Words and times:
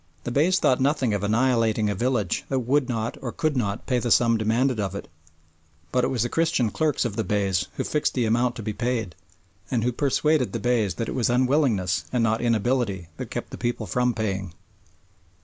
The 0.23 0.31
Beys 0.31 0.57
thought 0.57 0.79
nothing 0.81 1.13
of 1.13 1.21
annihilating 1.23 1.87
a 1.87 1.93
village 1.93 2.43
that 2.49 2.61
would 2.61 2.89
not 2.89 3.19
or 3.21 3.31
could 3.31 3.55
not 3.55 3.85
pay 3.85 3.99
the 3.99 4.09
sum 4.09 4.35
demanded 4.35 4.79
of 4.79 4.95
it, 4.95 5.07
but 5.91 6.03
it 6.03 6.07
was 6.07 6.23
the 6.23 6.27
Christian 6.29 6.71
clerks 6.71 7.05
of 7.05 7.15
the 7.17 7.23
Beys 7.23 7.67
who 7.77 7.83
fixed 7.83 8.15
the 8.15 8.25
amount 8.25 8.55
to 8.55 8.63
be 8.63 8.73
paid 8.73 9.13
and 9.69 9.83
who 9.83 9.91
persuaded 9.91 10.53
the 10.53 10.59
Beys 10.59 10.95
that 10.95 11.07
it 11.07 11.13
was 11.13 11.29
unwillingness 11.29 12.05
and 12.11 12.23
not 12.23 12.41
inability 12.41 13.09
that 13.17 13.29
kept 13.29 13.51
the 13.51 13.59
people 13.59 13.85
from 13.85 14.15
paying. 14.15 14.53